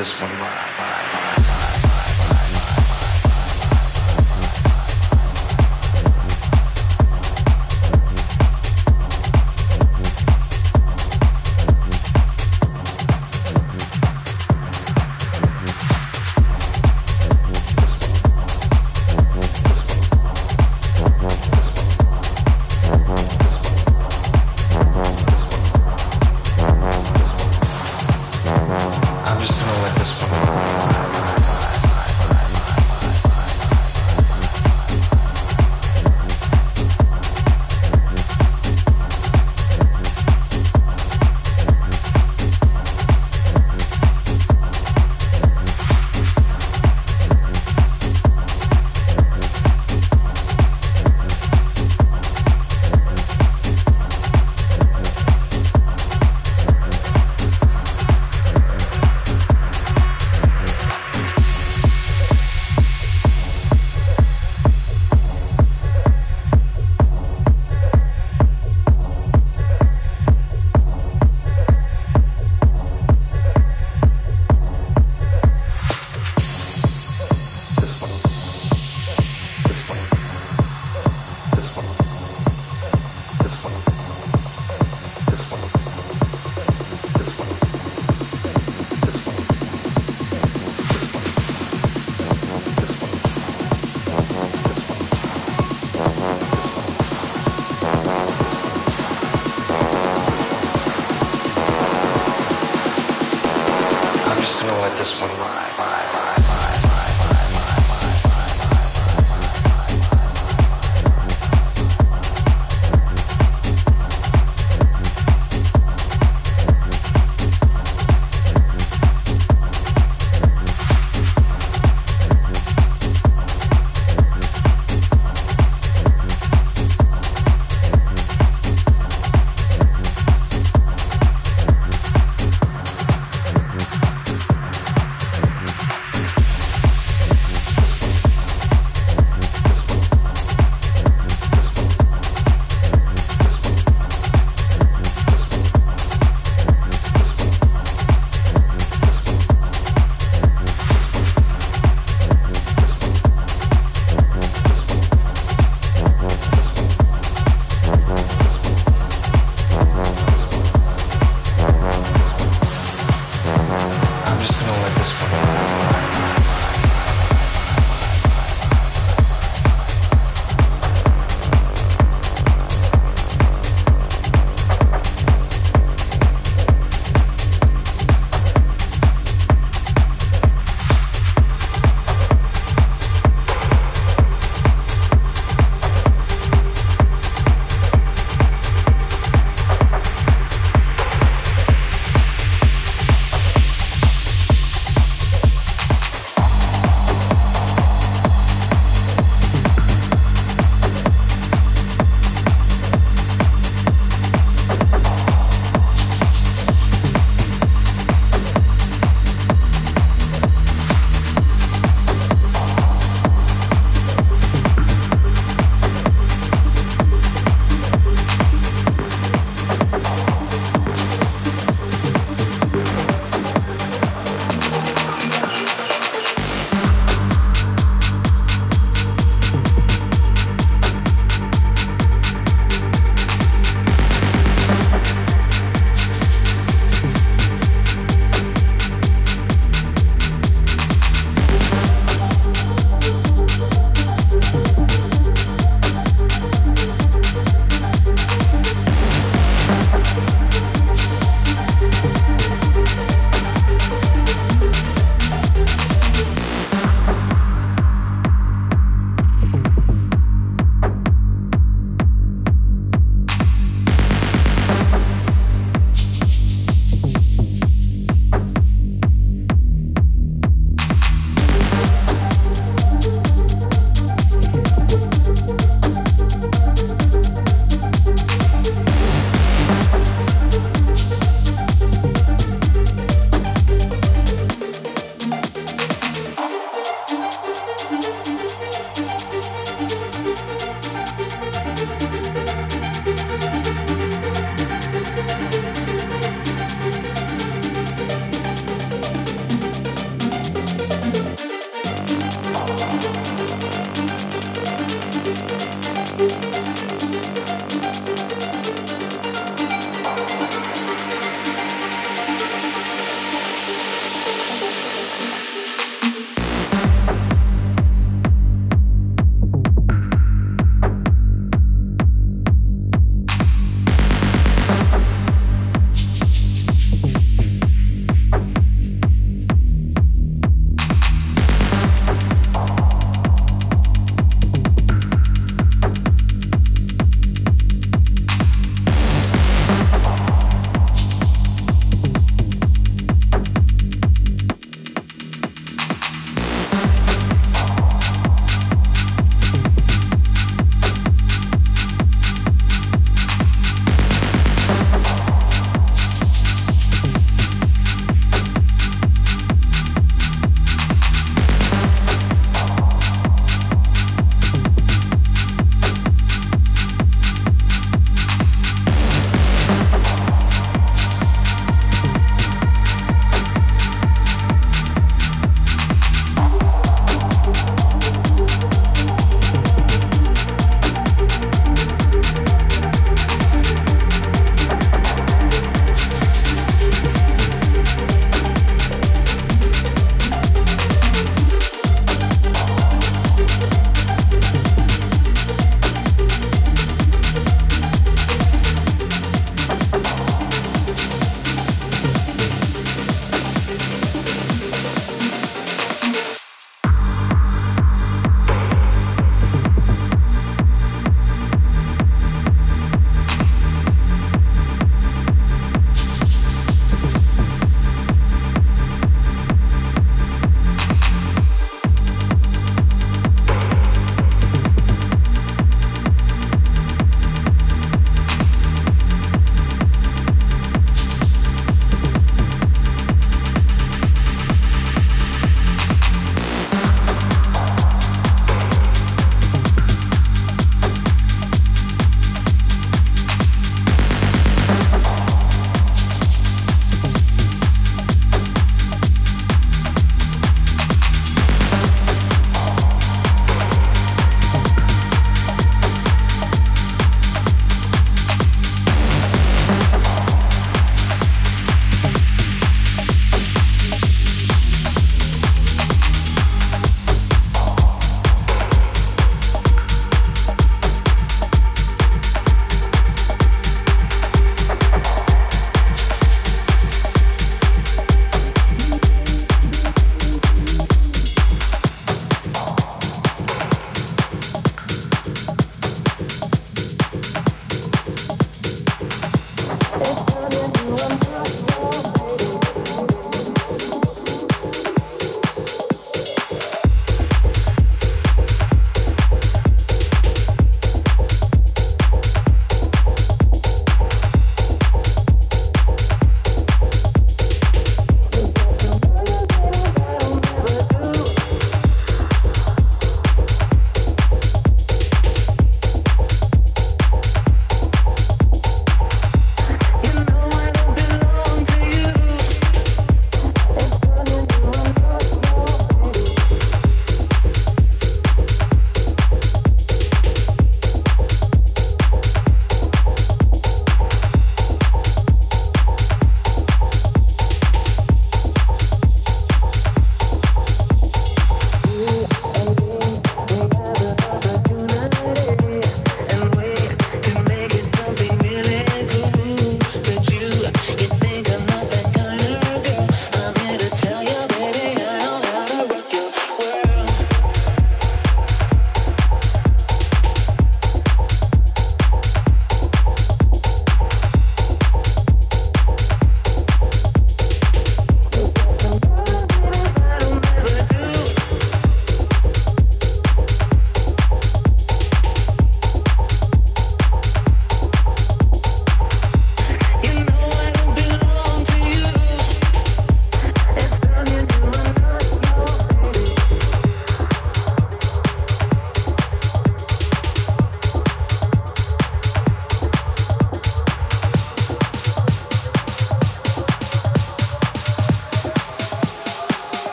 this 0.00 0.18
one. 0.18 0.39